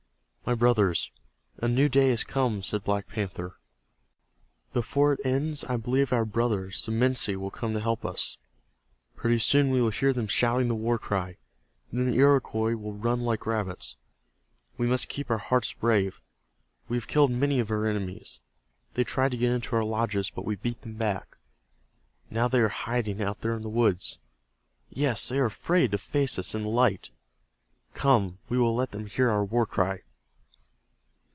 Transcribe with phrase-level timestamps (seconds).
[0.43, 1.11] "My brothers,
[1.59, 3.57] a new day has come," said Black Panther.
[4.73, 8.37] "Before it ends I believe our brothers, the Minsi, will come to help us.
[9.15, 11.37] Pretty soon we will hear them shouting the war cry.
[11.93, 13.95] Then the Iroquois will run like rabbits.
[14.77, 16.19] We must keep our hearts brave.
[16.89, 18.41] We have killed many of our enemies.
[18.95, 21.37] They tried to get into our lodges, but we beat them back.
[22.29, 24.17] Now they are hiding out there in the woods.
[24.89, 27.09] Yes, they are afraid to face us in the light.
[27.93, 30.01] Come, we will let them hear our war cry."